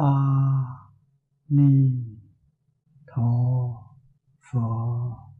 [0.00, 0.92] 阿
[1.46, 2.20] 弥
[3.04, 3.96] 陀
[4.38, 5.34] 佛，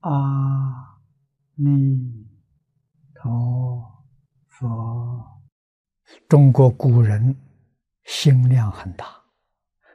[0.00, 0.98] 阿
[1.54, 2.26] 弥
[3.14, 4.04] 陀
[4.48, 5.24] 佛。
[6.28, 7.36] 中国古人
[8.02, 9.06] 心量很大，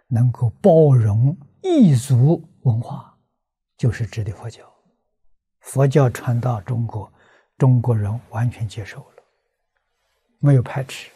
[0.08, 3.14] 能够包容异族文化，
[3.76, 4.64] 就是指的佛教。
[5.60, 7.12] 佛教传到中国，
[7.58, 9.24] 中国人完全接受了，
[10.40, 11.12] 没有排斥。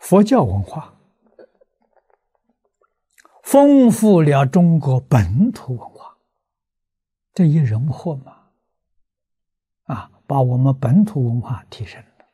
[0.00, 0.96] 佛教文化
[3.42, 6.16] 丰富了中国本土文化，
[7.32, 8.36] 这一人祸嘛，
[9.84, 12.26] 啊，把我们本土文化提升了。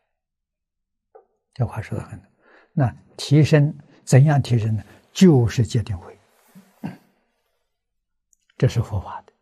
[1.55, 2.23] 这话说的很，
[2.73, 4.85] 那提升怎样提升呢？
[5.13, 6.19] 就是戒定慧，
[8.59, 9.33] 这是佛法的。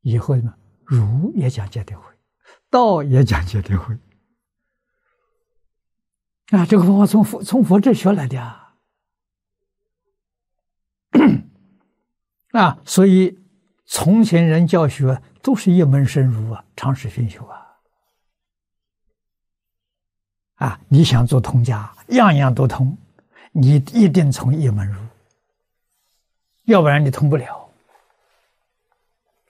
[0.00, 2.04] 以后呢，儒也讲戒定慧，
[2.70, 3.96] 道也讲戒定慧。
[6.54, 8.74] 啊，这个方法从佛从佛这学来的啊，
[12.52, 13.38] 啊，所以
[13.86, 17.66] 从前人教学都是一门深入啊，常识熏修啊，
[20.56, 22.96] 啊，你想做通家，样样都通，
[23.50, 25.00] 你一定从一门入，
[26.64, 27.68] 要不然你通不了。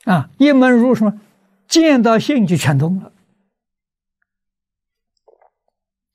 [0.04, 1.20] 啊，一门入什么？
[1.66, 3.10] 见到性就全通了。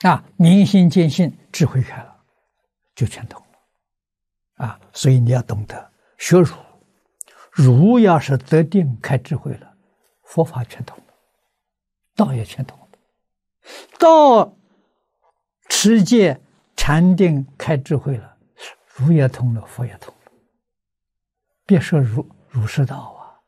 [0.02, 2.23] 啊，明心见性，智慧开了，
[2.95, 4.66] 就全通了。
[4.66, 6.55] 啊，所以你要懂得学儒，
[7.52, 9.73] 儒要是得定开智慧了，
[10.23, 11.14] 佛法全通了，
[12.16, 12.86] 道也全通了。
[13.97, 14.55] 道
[15.67, 16.39] 持戒
[16.77, 18.38] 禅定开智慧了，
[18.88, 20.31] 儒也通了，佛也通了。
[21.66, 23.44] 别说儒儒释道啊，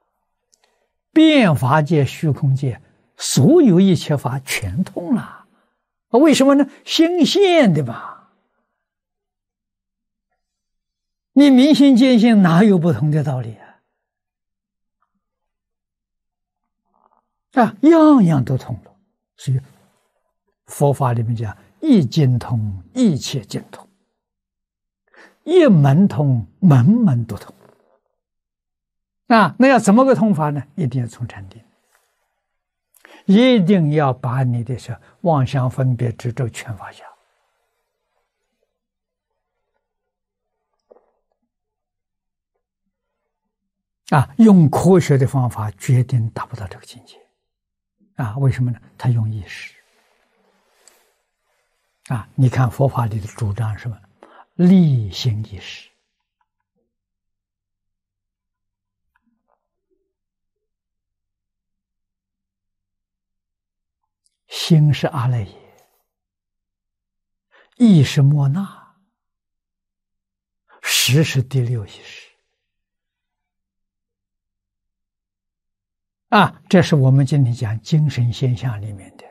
[1.13, 2.81] 变法界、虚空界，
[3.15, 5.40] 所有一切法全通了。
[6.19, 6.69] 为什么呢？
[6.83, 8.27] 心现的嘛，
[11.33, 13.81] 你明心见性，哪有不同的道理啊？
[17.53, 18.95] 啊，样样都通了。
[19.37, 19.59] 所以
[20.65, 23.85] 佛法里面讲，一经通，一切经通；
[25.43, 27.53] 一门通，门门都通。
[29.27, 30.61] 啊，那要怎么个通法呢？
[30.75, 31.61] 一定要从禅定。
[33.25, 37.05] 一定要把你的是妄想分别执着全放下
[44.09, 44.27] 啊！
[44.37, 47.17] 用科学的方法，决定达不到这个境界
[48.15, 48.37] 啊！
[48.39, 48.81] 为什么呢？
[48.97, 49.73] 他用意识
[52.07, 52.27] 啊！
[52.35, 53.97] 你看佛法里的主张什么？
[54.55, 55.90] 立心意识。
[64.51, 65.87] 心是阿赖耶，
[67.77, 68.97] 意是莫那，
[70.81, 72.29] 识是第六意识。
[76.27, 79.23] 啊，这是我们今天讲精神现象里面的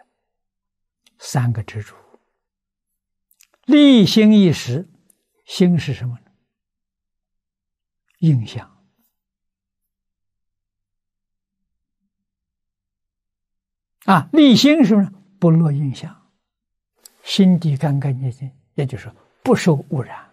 [1.19, 1.94] 三个支柱：
[3.66, 4.88] 立心意识。
[5.44, 6.30] 心是什么呢？
[8.20, 8.79] 印象。
[14.06, 16.16] 啊，立心是不是不落印象？
[17.22, 19.12] 心地干干净净，也就是
[19.43, 20.27] 不受污染。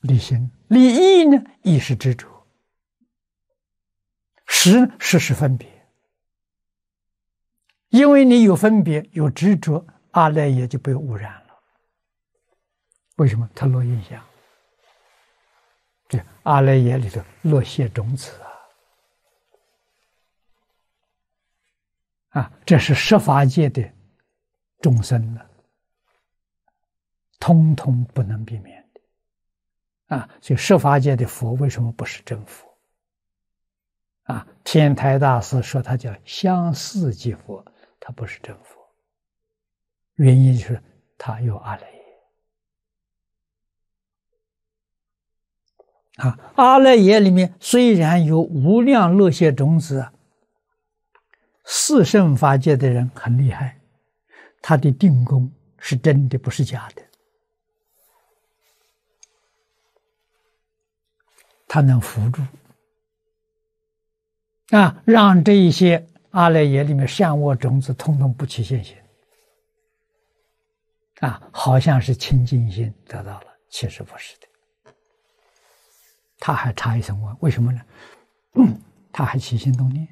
[0.00, 1.44] 立心，立意呢？
[1.62, 2.26] 意是执着，
[4.46, 5.68] 识识是分别。
[7.90, 11.60] 因为你有分别，有执着，阿赖耶就被污染了。
[13.16, 13.50] 为什么？
[13.54, 14.24] 他落印象。
[16.10, 18.32] 这阿赖耶里头落谢种子
[22.32, 23.88] 啊，啊，这是十法界的
[24.80, 25.40] 众生呢，
[27.38, 30.28] 通通不能避免的啊。
[30.42, 32.68] 所以十法界的佛为什么不是真佛？
[34.24, 37.64] 啊，天台大师说他叫相似即佛，
[38.00, 38.76] 他不是真佛，
[40.16, 40.82] 原因就是
[41.16, 41.99] 他有阿赖耶。
[46.20, 50.06] 啊，阿赖耶里面虽然有无量乐谢种子，
[51.64, 53.80] 四圣法界的人很厉害，
[54.60, 57.02] 他的定功是真的，不是假的，
[61.66, 62.42] 他能扶住
[64.76, 68.94] 啊，让这一些阿赖耶里面善恶种子通通不起现行，
[71.20, 74.49] 啊，好像是清净心得到了，其实不是的。
[76.40, 77.80] 他还差一层问，为什么呢？
[79.12, 80.06] 他还起心动念；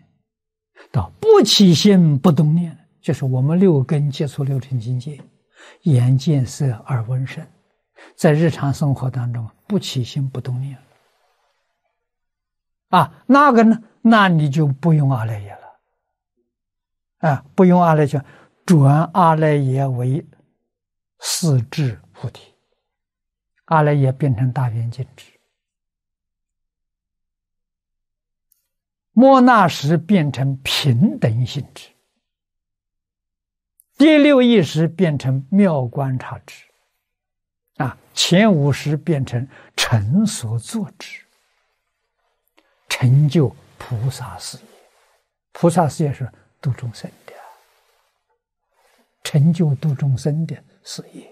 [0.92, 5.20] 到不起心不动念，就是我们六根接触六尘境界，
[5.82, 7.44] 眼见色耳闻声，
[8.14, 10.76] 在日常生活当中不起心不动念。
[12.90, 13.82] 啊，那个呢？
[14.02, 17.28] 那你就不用阿赖耶了。
[17.28, 18.24] 啊，不用阿赖耶，
[18.64, 20.24] 转阿赖耶为
[21.20, 22.54] 四智菩提，
[23.66, 25.37] 阿赖耶变成大圆镜智，
[29.18, 31.88] 莫那时变成平等性质，
[33.96, 36.64] 第六意识变成妙观察智，
[37.78, 41.24] 啊，前五识变成成所作智。
[42.88, 44.62] 成就菩萨事业，
[45.50, 46.30] 菩萨事业是
[46.60, 47.32] 度众生的，
[49.24, 51.28] 成就度众生的事业，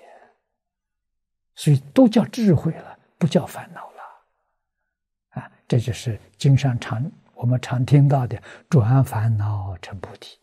[1.55, 5.41] 所以都叫智慧了，不叫烦恼了。
[5.41, 10.37] 啊，这就是经上常我们常听到的“转烦恼成菩提”。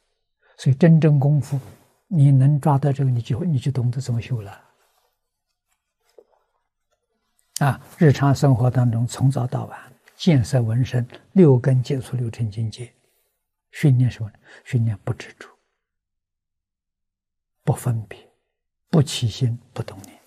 [0.57, 1.59] 所以真正功夫，
[2.07, 4.61] 你能抓到这个，你就你就懂得怎么修了。
[7.59, 9.79] 啊，日常生活当中，从早到晚。
[10.15, 12.93] 见色闻声，六根接触六尘境界，
[13.71, 14.31] 训练什么？
[14.63, 15.49] 训练不执着、
[17.63, 18.17] 不分别、
[18.89, 20.17] 不起心、不动念。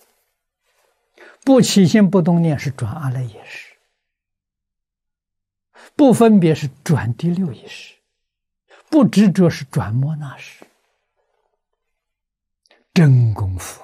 [1.43, 3.66] 不起心不动念是转阿赖耶识，
[5.97, 7.95] 不分别是转第六意识，
[8.89, 10.63] 不执着是转摩那识。
[12.93, 13.81] 真功夫。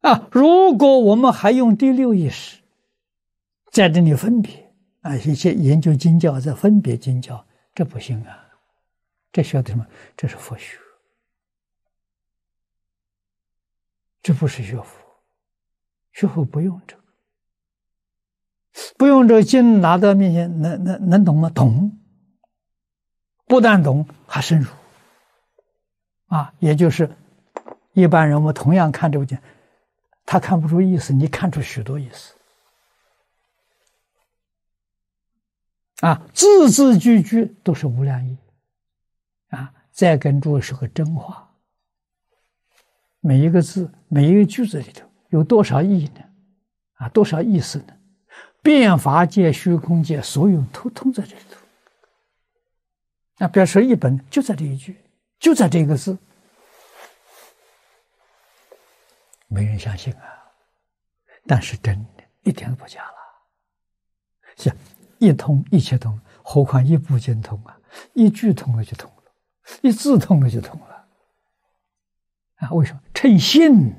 [0.00, 0.10] 啊！
[0.10, 2.62] 啊如果我们还用第六意识
[3.72, 7.44] 在这里分别啊，一些研究经教在分别经教，
[7.74, 8.46] 这不行啊！
[9.32, 9.84] 这晓得什么？
[10.16, 10.78] 这是佛学，
[14.22, 15.04] 这不是学佛。
[16.12, 17.02] 学佛不用这个，
[18.96, 21.50] 不用这经拿到面前，能能能懂吗？
[21.50, 21.98] 懂，
[23.46, 24.70] 不但懂，还深入。
[26.26, 27.10] 啊，也就是
[27.92, 29.38] 一般人，我们同样看这部经。
[30.24, 32.34] 他看不出意思，你看出许多意思
[36.00, 36.20] 啊！
[36.34, 38.36] 字字句句都是无量意
[39.50, 39.72] 啊！
[39.92, 41.48] 再跟诸位说个真话，
[43.20, 46.24] 每一个字、每一个句子里头有多少意义呢？
[46.94, 47.95] 啊，多少意思呢？
[48.66, 51.60] 变法界、虚空界，所有通通在这里头。
[53.38, 54.96] 那不要说一本，就在这一句，
[55.38, 56.18] 就在这个字。
[59.46, 60.50] 没人相信啊，
[61.46, 63.14] 但是真的，一点都不假了。
[64.56, 64.72] 是
[65.18, 67.78] 一通一切通，何况一部经通啊？
[68.14, 69.22] 一句通了就通了，
[69.80, 71.06] 一字通了就通了。
[72.56, 73.00] 啊，为什么？
[73.14, 73.94] 称信，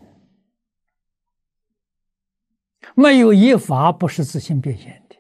[2.98, 5.16] 没有一法不是自信变现的。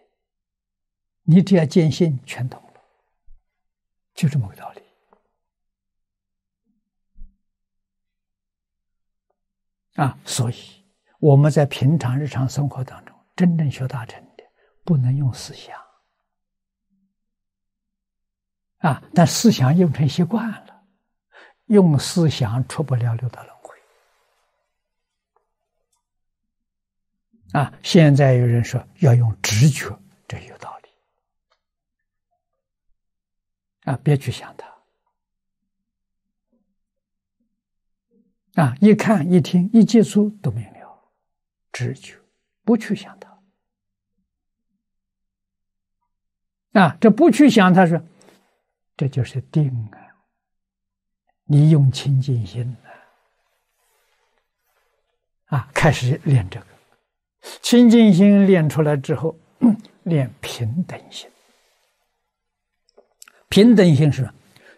[1.22, 2.82] 你只要坚信，全通了，
[4.16, 4.82] 就这么个道理。
[9.94, 10.56] 啊，所以
[11.20, 14.44] 我们在平常日常生活当中，真正学大乘的，
[14.84, 15.80] 不能用思想
[18.80, 20.84] 啊，但思想用成习惯了，
[21.66, 23.76] 用思想出不了六道轮回
[27.54, 27.74] 啊。
[27.84, 30.90] 现在有人说要用直觉，这有道理
[33.84, 34.68] 啊，别去想它。
[38.62, 38.76] 啊！
[38.82, 41.12] 一看、一听、一接触都明了，
[41.72, 42.20] 直觉，
[42.64, 43.40] 不去想它。
[46.82, 48.04] 啊，这不去想，他说，
[48.96, 50.00] 这就是定啊。
[51.44, 52.76] 你用清净心
[55.46, 56.66] 啊，啊，开始练这个
[57.62, 59.38] 清净心，练出来之后，
[60.04, 61.30] 练平等心。
[63.50, 64.30] 平等心是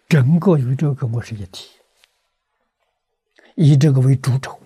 [0.07, 1.69] 整个宇宙跟我是一体。
[3.55, 4.57] 以这个为主轴，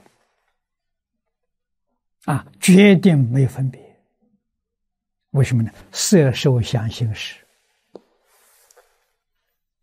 [2.25, 3.81] 啊，决定没分别。
[5.31, 5.71] 为什么呢？
[5.91, 7.43] 色、受、想、行、识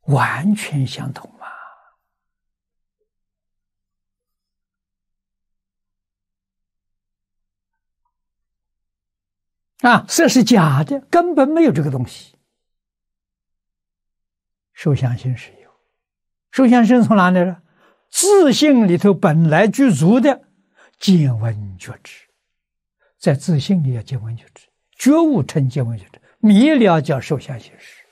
[0.02, 1.48] 完全相同嘛。
[9.82, 12.34] 啊，色是假的，根本没有这个东西。
[14.72, 15.70] 受想行识有，
[16.50, 17.60] 受想行从哪里来？
[18.10, 20.42] 自信里头本来具足的
[20.98, 22.26] 见闻觉知，
[23.18, 28.04] 在自信里要见闻觉知，觉悟成见闻觉知，迷了叫受想行识，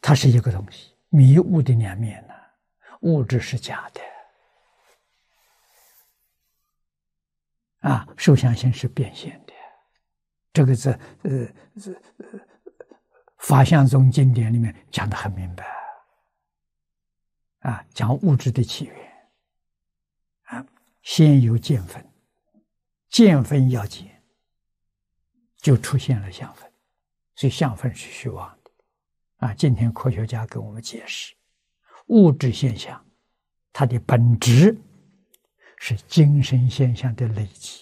[0.00, 2.34] 它是一个东西，迷雾的两面呢，
[3.00, 4.00] 物质是假的，
[7.80, 9.52] 啊，受想行识变现的，
[10.52, 11.46] 这个在呃
[11.80, 11.94] 这
[13.38, 15.64] 法相宗经典里面讲的很明白，
[17.60, 18.94] 啊，讲物质的起源，
[20.42, 20.66] 啊，
[21.02, 22.06] 先有见分，
[23.08, 24.22] 见分要减，
[25.56, 26.70] 就出现了相分，
[27.34, 28.70] 所以相分是虚妄的，
[29.46, 31.34] 啊，今天科学家给我们解释，
[32.08, 33.02] 物质现象，
[33.72, 34.76] 它的本质。
[35.82, 37.80] 是精神现象的累积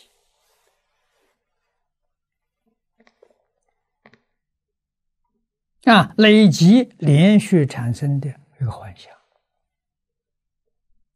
[5.83, 8.29] 啊，累积连续产生的
[8.61, 9.13] 一个幻想。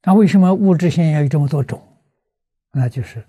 [0.02, 1.80] 那为什么物质现象有这么多种？
[2.72, 3.24] 那就是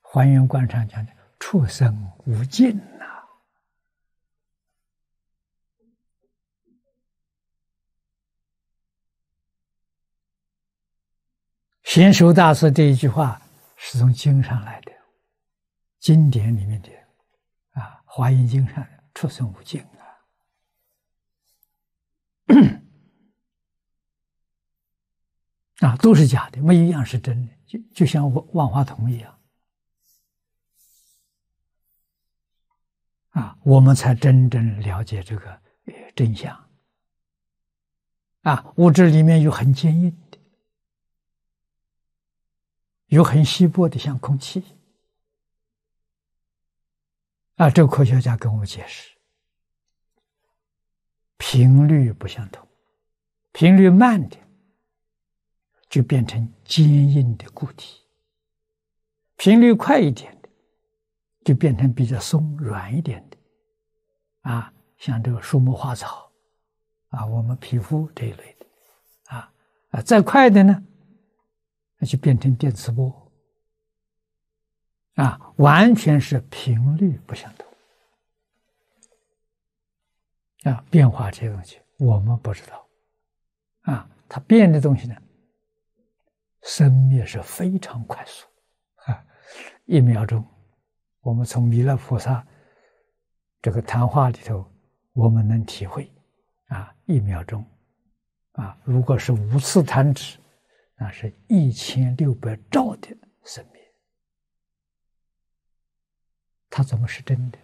[0.00, 3.04] 还原观上讲的“畜生无尽”呐。
[11.98, 13.42] 贤寿大师这一句话
[13.74, 14.92] 是从经上来的，
[15.98, 16.88] 经典里面的
[17.72, 19.82] 啊，《华严经》上的“出生无尽”
[25.82, 29.36] 啊， 啊，都是假的，没一样是真的，就就像万万花筒一样。
[33.30, 35.60] 啊，我们才真正了解这个
[36.14, 36.56] 真相。
[38.42, 40.16] 啊，物质里面有很坚硬。
[43.08, 44.62] 有很稀薄的，像空气
[47.56, 47.68] 啊！
[47.70, 49.16] 这个科学家跟我们解释，
[51.36, 52.66] 频率不相同，
[53.52, 54.36] 频率慢的
[55.88, 58.02] 就变成坚硬的固体，
[59.36, 60.48] 频率快一点的
[61.44, 63.36] 就变成比较松软一点的
[64.42, 66.30] 啊，像这个树木花草
[67.08, 68.66] 啊，我们皮肤这一类的
[69.34, 69.52] 啊
[69.92, 70.84] 啊，再快的呢？
[71.98, 73.32] 那就变成电磁波
[75.14, 77.66] 啊，完全是频率不相同
[80.72, 82.86] 啊，变化这些东西我们不知道
[83.80, 85.16] 啊，它变的东西呢，
[86.62, 88.46] 生灭是非常快速
[89.06, 89.26] 啊，
[89.86, 90.46] 一秒钟，
[91.20, 92.46] 我们从弥勒菩萨
[93.60, 94.64] 这个谈话里头，
[95.14, 96.08] 我们能体会
[96.68, 97.64] 啊，一秒钟
[98.52, 100.38] 啊，如果是五次弹指。
[100.98, 103.80] 那是一千六百兆的生命，
[106.68, 107.58] 它怎么是真的？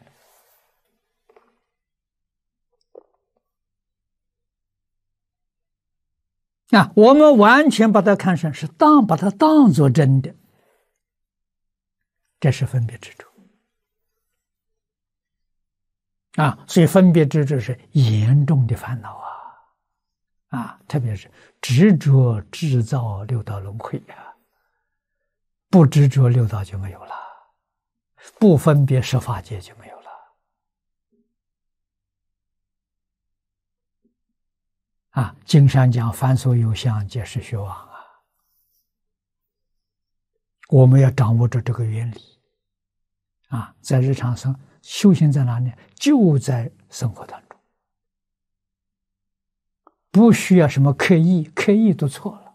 [6.79, 10.35] 啊，我们完全把它看成是当，把它当做真的，
[12.41, 13.27] 这是分别执着
[16.43, 16.65] 啊！
[16.67, 19.34] 所以分别执着是严重的烦恼啊！
[20.55, 21.29] 啊，特别是
[21.61, 24.33] 执着制造六道轮回呀，
[25.69, 27.13] 不执着六道就没有了，
[28.39, 30.11] 不分别十法界就没有了。
[35.11, 37.99] 啊，经上讲凡所有相，皆是虚妄啊。
[40.69, 42.21] 我们要掌握着这个原理，
[43.49, 45.73] 啊，在日常生修行在哪里？
[45.97, 47.44] 就在生活当中。
[50.15, 52.55] 不需要什么刻意，刻意都错了。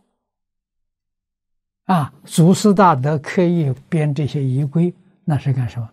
[1.94, 5.92] 啊，祖师大德刻意编这些仪规，那是干什么？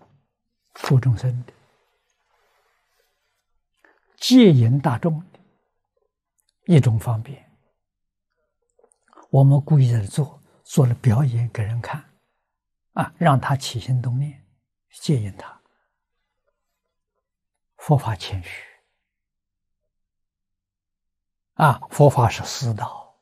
[0.75, 1.53] 度众生的，
[4.17, 5.41] 戒引大众的
[6.67, 7.45] 一种方便。
[9.31, 12.05] 我们故意在做，做了表演给人看，
[12.93, 14.41] 啊，让他起心动念，
[15.01, 15.61] 戒引他。
[17.79, 18.75] 佛法谦虚。
[21.57, 23.15] 啊，佛法是师道，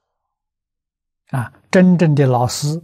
[1.30, 2.82] 啊，真正的老师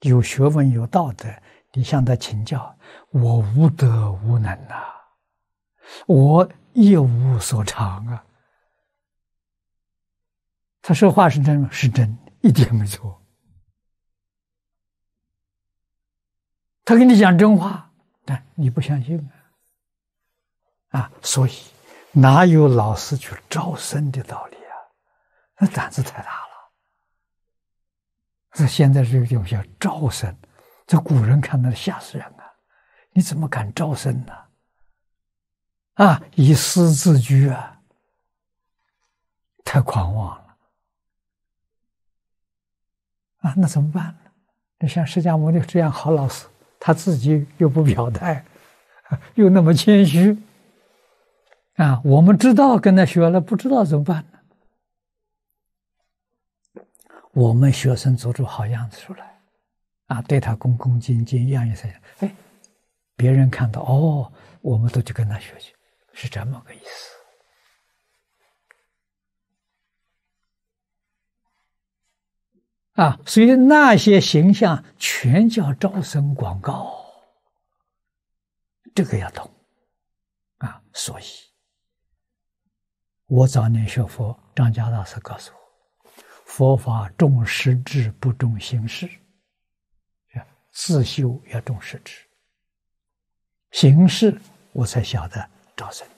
[0.00, 1.28] 有学问有道德，
[1.72, 2.76] 你向他请教，
[3.10, 4.74] 我无德无能呐，
[6.06, 8.22] 我一无所长啊。
[10.82, 13.20] 他说话是真，是真，一点没错。
[16.84, 17.90] 他跟你讲真话，
[18.26, 19.18] 但你不相信
[20.90, 21.52] 啊，啊，所以
[22.12, 24.55] 哪有老师去招生的道理？
[25.58, 26.46] 那胆子太大了。
[28.52, 30.34] 这现在这个地方叫招生，
[30.86, 32.52] 这古人看到吓死人啊！
[33.10, 34.32] 你怎么敢招生呢？
[35.94, 37.80] 啊，以私自居啊，
[39.64, 40.56] 太狂妄了！
[43.38, 44.18] 啊，那怎么办呢？
[44.78, 46.46] 你像释迦牟尼这样好老师，
[46.78, 48.44] 他自己又不表态，
[49.34, 50.36] 又那么谦虚，
[51.76, 54.35] 啊，我们知道跟他学了，不知道怎么办呢？
[57.36, 59.38] 我们学生做出好样子出来，
[60.06, 61.90] 啊，对他恭恭敬敬，样样才
[62.20, 62.34] 哎，
[63.14, 65.74] 别人看到哦，我们都去跟他学去，
[66.14, 67.14] 是这么个意思。
[72.94, 77.04] 啊，所以那些形象全叫招生广告，
[78.94, 79.50] 这个要懂
[80.56, 80.82] 啊。
[80.94, 81.24] 所以，
[83.26, 85.65] 我早年学佛，张家大师告诉我，
[86.56, 89.06] 佛法重实质不重形式，
[90.72, 92.16] 自修要重实质，
[93.72, 94.40] 形式
[94.72, 95.46] 我才晓得
[95.76, 96.08] 招生。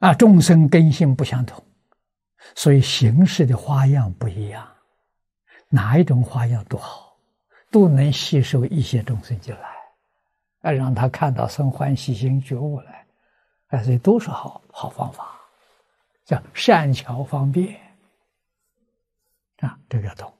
[0.00, 1.64] 啊，众生根性不相同，
[2.56, 4.68] 所以形式的花样不一样。
[5.68, 7.16] 哪一种花样都好，
[7.70, 9.68] 都能吸收一些众生进来，
[10.62, 13.06] 啊，让他看到生欢喜心觉悟来，
[13.68, 15.38] 哎，所以都是好好方法，
[16.24, 17.80] 叫善巧方便。
[19.58, 20.32] 啊，这个要懂。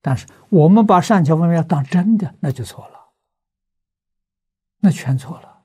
[0.00, 3.08] 但是我们把善巧方便当真的，那就错了，
[4.78, 5.64] 那全错了。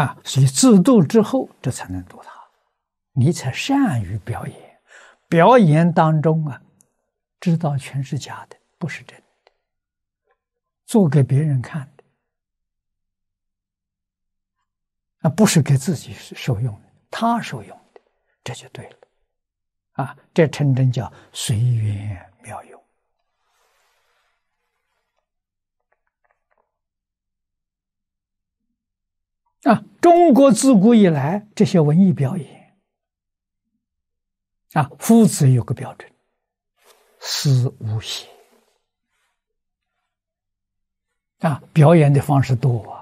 [0.00, 2.32] 啊，所以自度之后，这才能度他，
[3.12, 4.80] 你才善于表演。
[5.28, 6.62] 表演当中啊，
[7.40, 9.52] 知道全是假的，不是真的，
[10.86, 11.92] 做给别人看，
[15.20, 18.00] 啊，不是给自己受用的，他受用的，
[18.42, 18.96] 这就对了。
[19.92, 22.82] 啊，这称真叫随缘妙用。
[29.64, 32.80] 啊，中国自古以来这些文艺表演，
[34.72, 36.10] 啊，夫子有个标准，
[37.18, 38.26] 思无邪。
[41.40, 42.99] 啊，表演的方式多啊，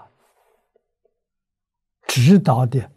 [2.20, 2.90] 指导的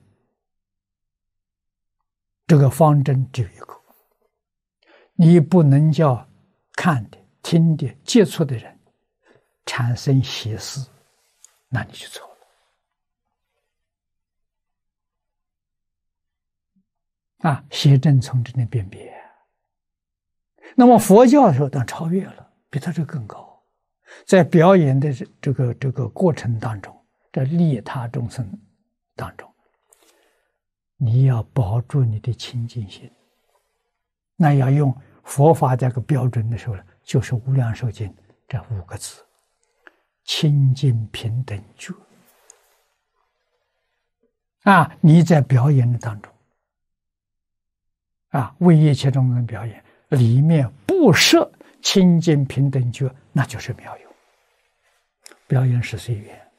[2.48, 3.80] 这个方针只有一个，
[5.13, 6.27] 你不能叫
[6.74, 8.79] 看的、听的、接触的人
[9.64, 10.90] 产生邪思，
[11.70, 12.27] 那你就错
[17.44, 17.51] 了。
[17.51, 19.14] 啊，邪正从这里辨别。
[20.75, 23.64] 那么佛教的时候，当超越了，比他这更高。
[24.25, 28.51] 在表演的这这个这个过程当中，在利他众生
[29.22, 29.48] 当中，
[30.98, 33.07] 你要保住你的清净心。
[34.36, 34.92] 那要用
[35.24, 38.10] 佛法这个标准的时候呢，就是《无量寿经》
[38.48, 39.24] 这五个字：
[40.24, 41.94] 清净平等觉。
[44.64, 46.34] 啊，你在表演的当中。
[48.29, 51.51] 啊，为一切众生表演，里面不设
[51.84, 54.12] 清净平等觉，那就是妙用。
[55.46, 56.50] 表演是随缘。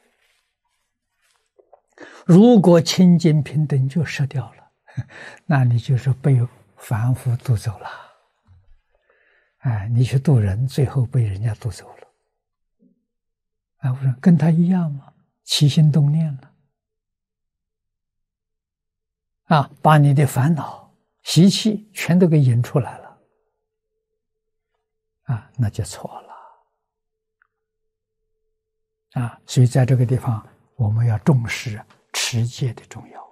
[2.26, 4.70] 如果清净平等就失掉了，
[5.46, 6.40] 那你就是被
[6.76, 7.88] 凡夫渡走了。
[9.58, 12.08] 哎，你去渡人，最后被人家渡走了。
[13.78, 15.12] 啊，我说跟他一样吗？
[15.44, 16.52] 起心动念了，
[19.44, 20.80] 啊，把你的烦恼。
[21.24, 23.18] 习气全都给引出来了，
[25.22, 26.34] 啊，那就错了，
[29.22, 31.80] 啊，所以在这个地方，我们要重视
[32.32, 33.28] 直接的重要，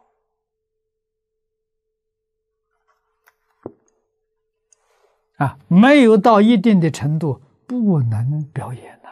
[5.37, 9.09] 啊，没有到一定的程度，不能表演呐，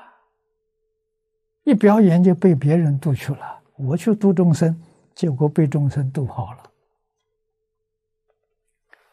[1.65, 4.79] 一表演就被别人渡去了，我去度众生，
[5.15, 6.71] 结果被众生渡跑了。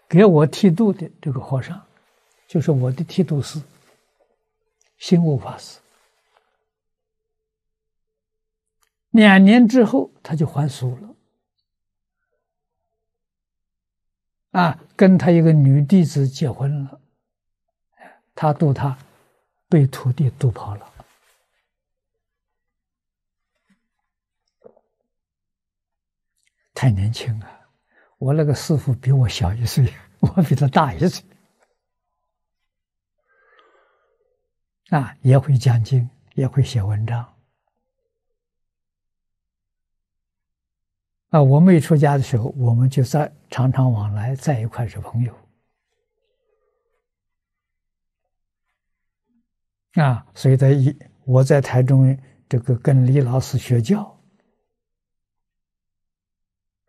[0.10, 1.82] 给我剃度的这个和尚，
[2.50, 3.62] 就是我的剃度师，
[4.98, 5.80] 心悟法师。
[9.16, 11.16] 两年之后，他就还俗了，
[14.52, 17.00] 啊，跟他一个女弟子结婚了，
[18.36, 18.98] 他度他，
[19.70, 20.94] 被徒弟渡跑了，
[26.74, 27.48] 太年轻了。
[28.18, 31.24] 我那个师傅比我小一岁，我比他大一岁，
[34.90, 37.35] 啊，也会讲经，也会写文章，
[41.36, 45.36] 啊，我没出家的时候，我们就在常常往来，在一块是朋友，
[49.96, 52.18] 啊，所以在一我在台中
[52.48, 54.18] 这个跟李老师学教。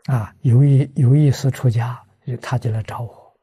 [0.04, 2.00] 啊，有一有一次出家，
[2.40, 3.36] 他就来找我。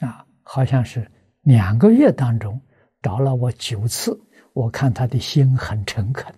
[0.00, 2.60] 啊，好像是两个月当中
[3.00, 4.20] 找了我九次，
[4.52, 6.34] 我看他的心很诚恳，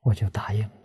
[0.00, 0.79] 我就答应了。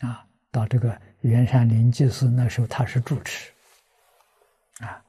[0.00, 3.52] 啊，到这个圆山灵济寺，那时候他是住持，
[4.80, 5.04] 啊，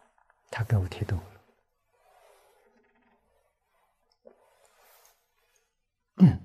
[0.52, 1.24] 他给我提到了，
[6.18, 6.40] 嗯，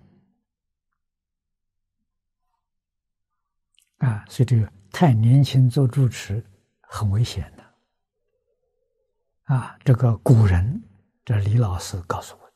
[3.99, 6.45] 啊，所以这个太年轻做住持
[6.81, 10.83] 很危险的，啊，这个古人，
[11.25, 12.53] 这李老师告诉我，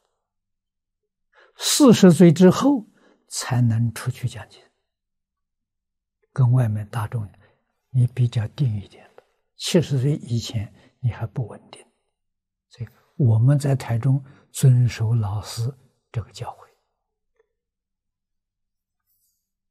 [1.57, 2.87] 四十岁之后
[3.29, 4.64] 才能出去讲经。
[6.35, 7.27] 跟外面大众，
[7.91, 9.23] 你比较定一点的。
[9.57, 11.81] 七十岁以前你还不稳定，
[12.69, 15.73] 所以我们在台中遵守老师
[16.11, 16.51] 这个教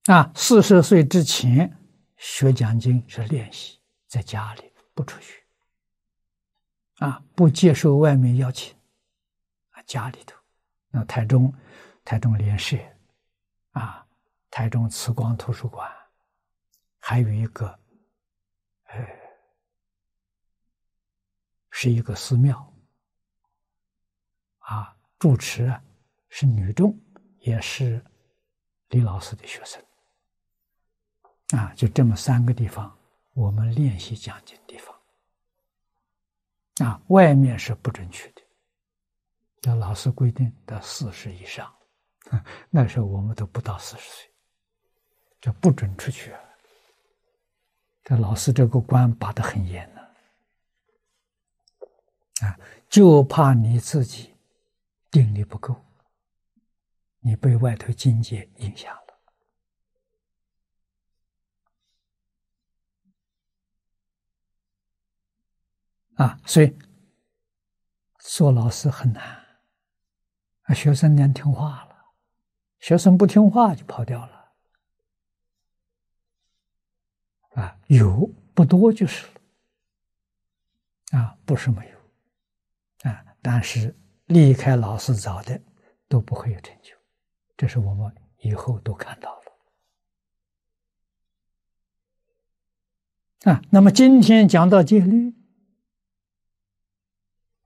[0.08, 0.14] 诲。
[0.14, 1.78] 啊，四十岁之前
[2.16, 5.44] 学讲经是练习，在家里不出去，
[7.00, 8.74] 啊，不接受外面邀请，
[9.72, 10.38] 啊，家里头，
[10.92, 11.54] 那台中，
[12.06, 12.78] 台中联社，
[13.72, 14.08] 啊，
[14.50, 15.92] 台中慈光图书馆。
[17.06, 17.68] 还有一个，
[18.86, 19.06] 呃，
[21.70, 22.74] 是一个寺庙，
[24.60, 25.84] 啊，住持啊
[26.30, 26.98] 是女众，
[27.40, 28.02] 也是
[28.88, 29.84] 李老师的学生，
[31.50, 32.98] 啊，就这么三个地方，
[33.34, 34.98] 我们练习讲经地方，
[36.88, 38.42] 啊，外面是不准去的，
[39.64, 41.70] 要老师规定的四十以上，
[42.72, 44.34] 那时候我们都不到四十岁，
[45.42, 46.40] 就不准出去啊。
[48.04, 50.02] 这老师这个关把的很严呢，
[52.46, 54.36] 啊，就怕你自己
[55.10, 55.74] 定力不够，
[57.20, 58.94] 你被外头境界影响
[66.18, 66.78] 了，啊，所以
[68.20, 69.24] 做老师很难，
[70.64, 71.96] 啊，学生连听话了，
[72.80, 74.43] 学生不听话就跑掉了。
[77.54, 79.28] 啊，有不多就是
[81.12, 85.62] 了，啊，不是没有，啊，但是离开老师早的
[86.08, 86.96] 都不会有成就，
[87.56, 89.30] 这是我们以后都看到
[93.46, 93.52] 了。
[93.52, 95.34] 啊，那么今天讲到戒律，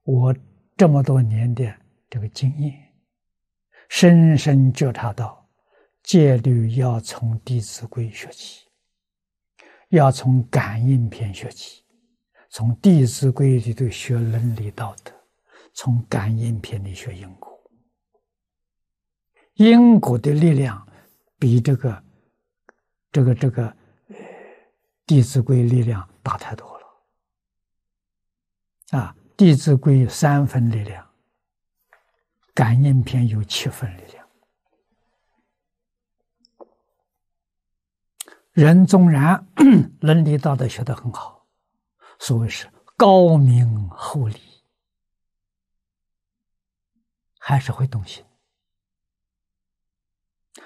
[0.02, 0.36] 我
[0.76, 1.74] 这么多年的
[2.10, 2.92] 这个经验，
[3.88, 5.48] 深深觉察到，
[6.02, 8.67] 戒律要从《弟子规》学起。
[9.88, 11.82] 要从感应篇学起，
[12.50, 15.12] 从《弟子规》里头学伦理道德，
[15.72, 17.58] 从感应篇里学因果。
[19.54, 20.86] 因果的力量
[21.38, 22.04] 比这个、
[23.10, 23.68] 这个、这个
[25.06, 26.86] 《弟子规》力量大太多了。
[28.98, 31.04] 啊，《弟子规》三分力量，
[32.54, 34.17] 感应篇有七分力量。
[38.58, 39.46] 人纵然
[40.02, 41.46] 伦理道德学得很好，
[42.18, 44.40] 所谓是高明厚礼，
[47.38, 48.24] 还是会动心，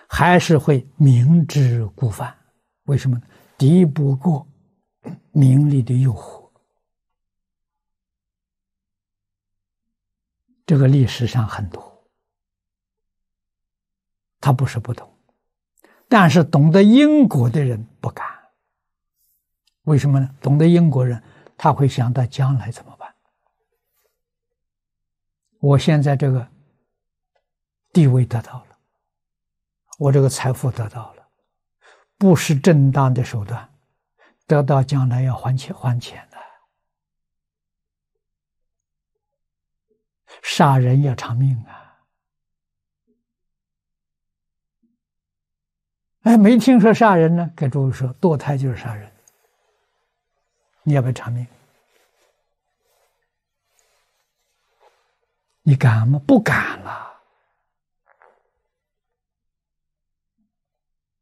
[0.09, 2.35] 还是会明知故犯。
[2.85, 3.27] 为什么呢？
[3.59, 4.49] 敌不过
[5.33, 6.51] 名利的诱惑。
[10.65, 12.09] 这个历史上很多，
[14.41, 15.12] 他不是不懂。
[16.13, 18.27] 但是懂得因果的人不敢，
[19.85, 20.29] 为什么呢？
[20.43, 21.23] 懂得因果人，
[21.57, 23.15] 他会想到将来怎么办？
[25.59, 26.47] 我现在这个
[27.95, 28.77] 地位得到了，
[29.99, 31.27] 我这个财富得到了，
[32.19, 33.67] 不是正当的手段，
[34.47, 36.37] 得到将来要还钱还钱的，
[40.43, 41.82] 杀人要偿命啊！
[46.23, 47.51] 哎，没听说杀人呢。
[47.57, 49.11] 给诸位说，堕胎就是杀人。
[50.85, 51.47] 你要不要偿命？
[55.63, 56.21] 你敢吗？
[56.27, 57.13] 不敢了。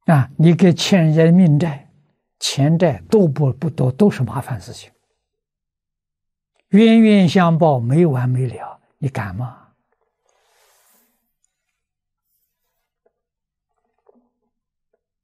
[0.07, 1.89] 啊，你给欠人家的命债、
[2.39, 4.91] 钱债都不不多，都是麻烦事情，
[6.71, 9.70] 冤冤相报没完没了，你敢吗？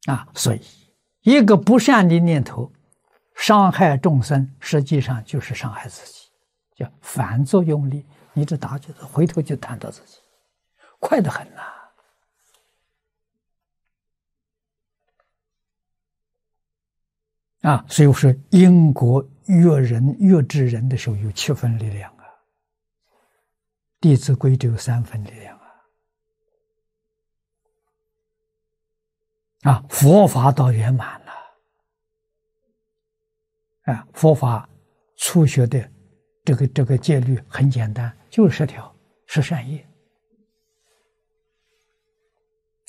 [0.07, 0.61] 啊，所以
[1.23, 2.73] 一个不善的念头，
[3.35, 6.29] 伤害众生，实际上就是伤害自己，
[6.77, 8.05] 叫反作用力。
[8.33, 10.19] 你这打就是回头就谈到自己，
[11.01, 11.63] 快得很呐！
[17.63, 22.23] 啊，所以我说因果越人越治人的时候，有七分力量啊，
[23.99, 25.56] 《弟子规》只有三分力量。
[29.67, 31.33] 啊，佛法到圆满了，
[33.93, 34.69] 啊，佛法
[35.17, 35.91] 初学的
[36.45, 38.95] 这个这个戒律很简单，就是十条：
[39.27, 39.85] 十善业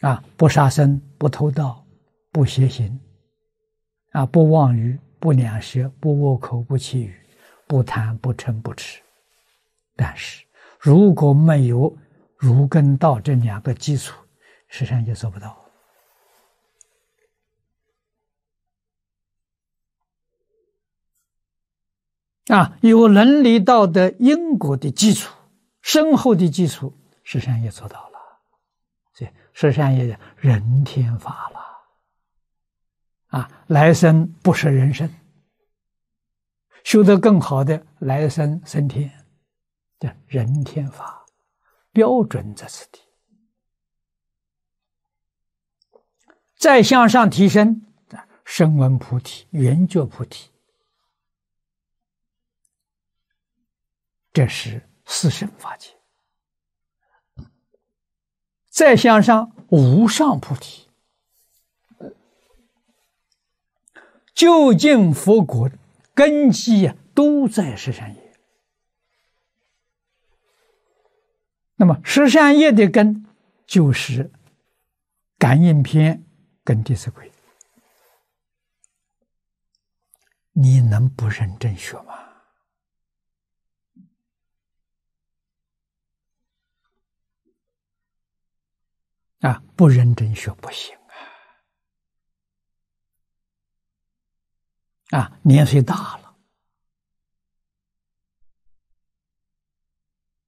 [0.02, 1.84] 啊，不杀生，不偷盗，
[2.32, 3.00] 不邪行，
[4.12, 7.20] 啊，不妄语，不两舌，不恶口，不绮语，
[7.66, 9.02] 不贪，不嗔，不痴。
[9.96, 10.46] 但是
[10.80, 11.98] 如果没有
[12.38, 14.16] 如根道这两个基础，
[14.68, 15.66] 实际上就做不到。
[22.48, 25.34] 啊，有伦理道德因果的基础，
[25.82, 28.20] 深厚的基础，十善业做到了。
[29.14, 31.58] 所以十善业人天法了。
[33.28, 35.14] 啊，来生不是人生，
[36.86, 39.12] 修得更好的来生升天，
[40.00, 41.26] 叫人天法，
[41.92, 43.02] 标准在此地。
[46.56, 47.86] 再向上提升，
[48.46, 50.50] 声闻菩提、圆觉菩提。
[54.38, 55.89] 这是四圣法界，
[58.69, 60.88] 再向上无上菩提，
[64.36, 65.71] 究竟佛果
[66.13, 68.34] 根基呀，都在十善业。
[71.78, 73.26] 那么十善业的根
[73.65, 74.32] 就是
[75.39, 76.23] 感应篇
[76.63, 77.32] 跟弟子规，
[80.52, 82.27] 你能不认真学吗？
[89.39, 90.95] 啊，不认真学不行
[95.12, 95.19] 啊！
[95.19, 96.36] 啊，年岁大了，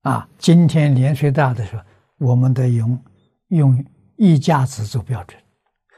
[0.02, 1.84] 啊，今天年岁大的时候，
[2.18, 3.06] 我们得用
[3.50, 3.86] 用
[4.18, 5.42] 一家子做标准，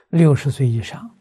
[0.10, 1.18] 六十岁以上，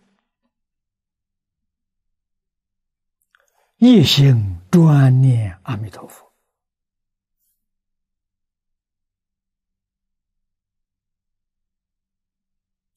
[3.76, 6.29] 一心专念阿弥陀佛。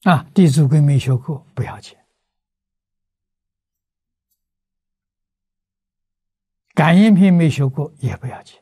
[0.04, 1.96] 啊，《弟子规》没学过不要紧，
[6.74, 8.60] 《感应篇》没学过也不要紧，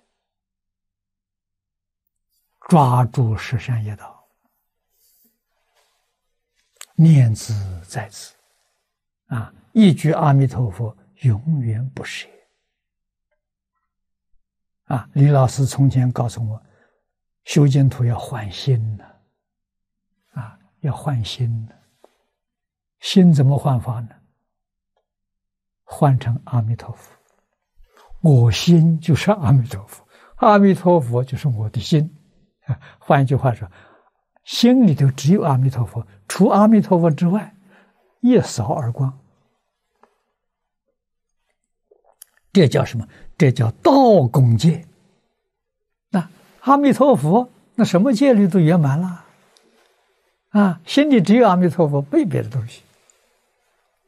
[2.68, 4.24] 抓住十善业道，
[6.94, 7.52] 念兹
[7.85, 8.33] 在兹，
[9.26, 12.28] 啊，一句阿弥陀佛永远不舍。
[14.85, 16.62] 啊，李老师从前告诉我，
[17.46, 19.12] 修净土要换心呢。
[20.83, 21.68] 要换心，
[23.01, 24.11] 心怎么换法呢？
[25.85, 27.12] 换成阿弥陀佛，
[28.21, 32.16] 我心就是阿弥陀佛，阿弥陀佛就是我的心。
[32.99, 33.68] 换一句话说，
[34.45, 37.55] 心里头只有阿弥陀佛，除阿弥陀佛之外，
[38.21, 39.18] 一扫而光。
[42.53, 43.07] 这叫什么？
[43.38, 44.87] 这叫道功戒。
[46.11, 46.29] 那
[46.61, 49.27] 阿弥陀佛，那什么戒律都圆满了。
[50.53, 52.83] 啊，心里只有阿弥陀佛，没别的东西。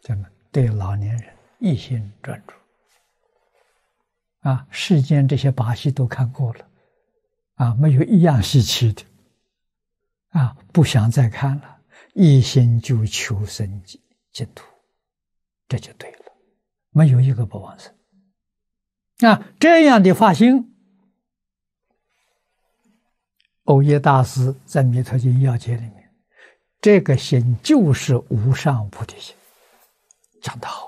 [0.02, 2.54] 真的，对老年人一心专注。
[4.48, 6.68] 啊，世间这些把戏都看过了，
[7.54, 9.02] 啊，没有一样稀奇的。
[10.28, 11.78] 啊，不想再看了，
[12.12, 13.82] 一心就求生
[14.32, 14.66] 净土，
[15.66, 16.32] 这就对了，
[16.90, 17.90] 没有一个不往生。
[19.30, 20.74] 啊，这样的发心，
[23.62, 26.03] 欧耶大师在《弥陀经要解》里面。
[26.84, 29.34] 这个心就是无上菩提心，
[30.42, 30.86] 讲得好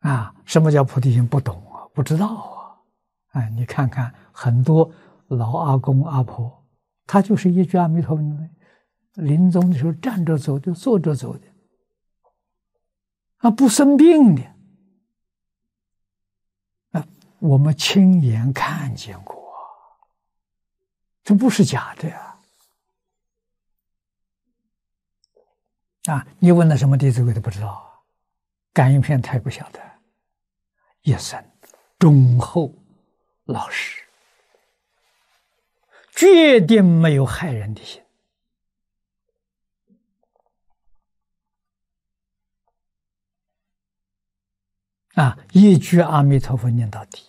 [0.00, 0.08] 啊！
[0.10, 1.26] 啊，什么叫菩提心？
[1.26, 2.80] 不懂啊，不知道啊！
[3.32, 4.90] 哎，你看看很多
[5.28, 6.64] 老阿公阿婆，
[7.06, 8.22] 他就是一句阿弥陀佛，
[9.16, 11.46] 临终的时候站着走的，坐着走的，
[13.40, 14.42] 啊，不生病的，
[17.40, 19.52] 我们亲眼看见过，
[21.22, 22.29] 这不是假的呀。
[26.06, 28.04] 啊你问了什么弟子规都不知道，
[28.72, 29.80] 感应篇太不晓得，
[31.02, 31.44] 一生
[31.98, 32.74] 忠厚
[33.44, 34.02] 老实，
[36.12, 38.02] 决定没有害人的心。
[45.14, 45.36] 啊！
[45.52, 47.26] 一句阿弥陀佛念到底。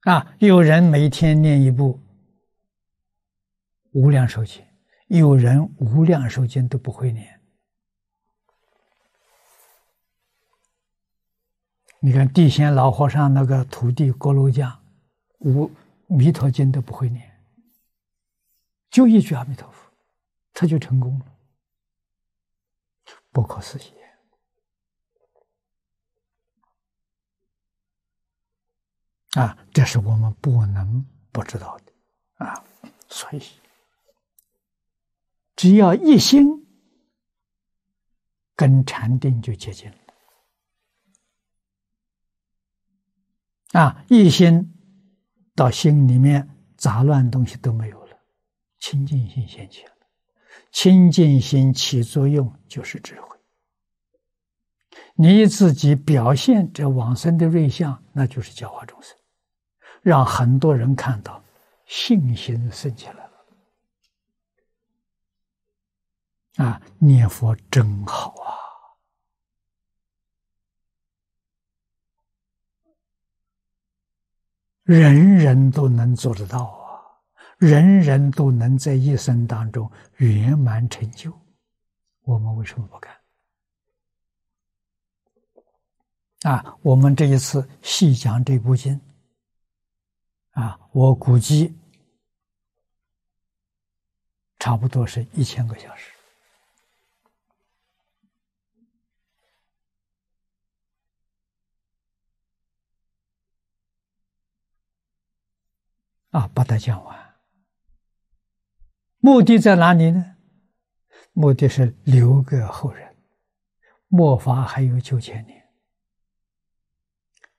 [0.00, 0.34] 啊！
[0.40, 2.00] 有人每天念一部
[3.92, 4.64] 无量寿经。
[5.18, 7.40] 有人无量寿经都不会念。
[11.98, 14.80] 你看地仙老和尚那个徒弟郭楼匠，
[15.40, 15.68] 无
[16.06, 17.42] 弥陀经都不会念，
[18.88, 19.90] 就一句阿弥陀佛，
[20.54, 21.26] 他就成功了，
[23.32, 23.92] 不可思议。
[29.32, 31.92] 啊，这是我们不能不知道的，
[32.44, 32.64] 啊，
[33.08, 33.42] 所以。
[35.60, 36.66] 只要一心
[38.56, 39.96] 跟禅定就接近了
[43.78, 44.72] 啊，一心
[45.54, 48.16] 到心里面杂乱东西都没有了，
[48.78, 49.92] 清净心现起了。
[50.72, 53.36] 清净心起作用就是智慧。
[55.14, 59.14] 你自己表现这往生的瑞相，那就是教化众生，
[60.00, 61.44] 让很多人看到
[61.84, 63.30] 信心升起来了。
[66.60, 68.52] 啊，念佛真好啊！
[74.82, 77.00] 人人都能做得到啊，
[77.56, 81.32] 人人都能在一生当中圆满成就，
[82.24, 83.16] 我们为什么不干？
[86.42, 89.00] 啊，我们这一次细讲这部经，
[90.50, 91.74] 啊，我估计
[94.58, 96.12] 差不多是一千个小时，
[106.30, 107.34] 啊，把它讲完。
[109.18, 110.36] 目的在哪里呢？
[111.32, 113.16] 目的是留给后人，
[114.08, 115.68] 末法还有九千年。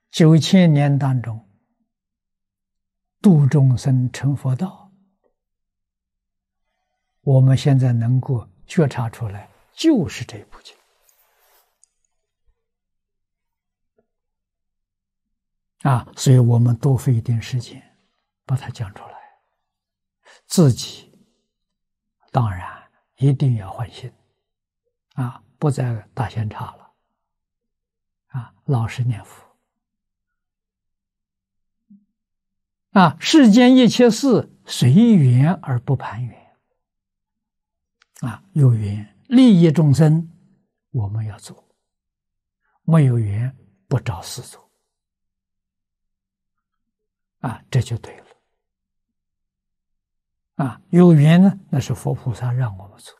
[0.10, 1.50] 九千年当中，
[3.22, 4.92] 度众生成佛道，
[7.22, 10.76] 我们现在能够觉察出来，就是这部经
[15.84, 16.08] 啊！
[16.18, 17.91] 所以我们多费一点时间
[18.46, 19.18] 把它讲出来，
[20.46, 21.12] 自己
[22.32, 24.12] 当然一定要换心
[25.14, 26.94] 啊，不再打闲岔了
[28.28, 29.46] 啊，老实念佛。
[32.92, 36.58] 啊，世间一切事随缘而不攀缘。
[38.20, 40.30] 啊，有缘利益众生，
[40.92, 41.56] 我们要做；
[42.84, 44.70] 没有缘，不找事做。
[47.40, 48.26] 啊，这就对了。
[50.64, 53.16] 啊，有缘呢，那是佛菩萨让我们做；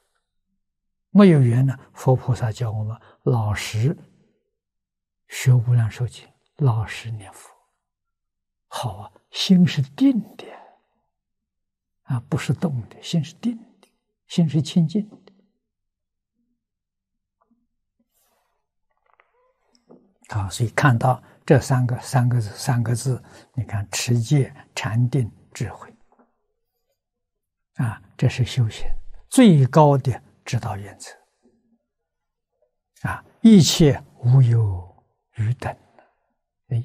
[1.10, 3.98] 没有缘呢，佛菩萨叫我们老实
[5.28, 6.28] 学无量寿经，
[6.58, 7.50] 老实念佛。
[8.68, 9.12] 好啊。
[9.32, 10.46] 心是定的，
[12.02, 13.02] 啊，不是动的。
[13.02, 13.88] 心是定的，
[14.28, 15.34] 心是清净的。
[20.36, 23.24] 啊，所以看到这三个三个字三个字，
[23.54, 25.91] 你看持戒、禅定、智慧，
[27.76, 28.86] 啊，这是修行
[29.30, 31.10] 最高的指导原则。
[33.08, 35.04] 啊，一切无有
[35.36, 35.76] 余等，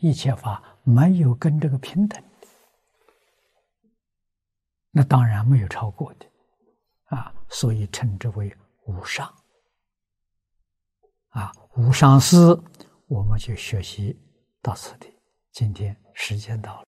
[0.00, 2.22] 一切法没有跟这个平等。
[4.90, 6.26] 那当然没有超过的，
[7.06, 9.30] 啊，所以称之为无上，
[11.28, 12.36] 啊，无上师，
[13.06, 14.18] 我们就学习
[14.62, 15.12] 到此地。
[15.52, 16.86] 今天时间到了。